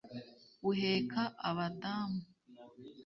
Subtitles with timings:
[0.63, 2.21] Buheka Abadamu,